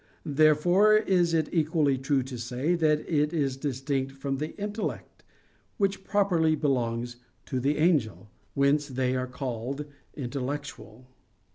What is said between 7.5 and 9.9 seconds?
the angel: whence they are called